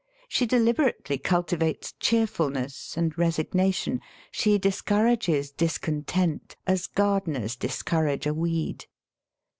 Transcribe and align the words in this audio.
She 0.27 0.47
deliberately 0.47 1.19
culti 1.19 1.59
vates 1.59 1.93
cheerfulness 1.99 2.97
and 2.97 3.15
resignation; 3.19 4.01
she 4.31 4.57
discour 4.57 5.11
ages 5.11 5.51
discontent 5.51 6.55
as 6.65 6.87
gardeners 6.87 7.55
discourage 7.55 8.25
a 8.25 8.33
weed. 8.33 8.85